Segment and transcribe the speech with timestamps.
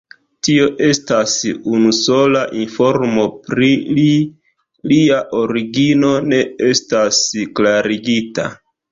[0.45, 1.33] Tio estas
[1.73, 3.67] unusola informo pri
[3.97, 4.05] li,
[4.91, 6.39] lia origino ne
[6.69, 7.21] estas
[7.61, 8.47] klarigita.